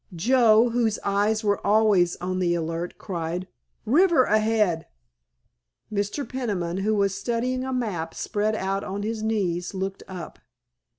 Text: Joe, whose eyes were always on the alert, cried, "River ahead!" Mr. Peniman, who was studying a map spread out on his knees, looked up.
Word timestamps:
Joe, 0.15 0.71
whose 0.71 0.97
eyes 1.03 1.43
were 1.43 1.63
always 1.63 2.15
on 2.15 2.39
the 2.39 2.55
alert, 2.55 2.97
cried, 2.97 3.47
"River 3.85 4.23
ahead!" 4.23 4.87
Mr. 5.93 6.27
Peniman, 6.27 6.77
who 6.77 6.95
was 6.95 7.13
studying 7.13 7.63
a 7.63 7.71
map 7.71 8.15
spread 8.15 8.55
out 8.55 8.83
on 8.83 9.03
his 9.03 9.21
knees, 9.21 9.75
looked 9.75 10.01
up. 10.07 10.39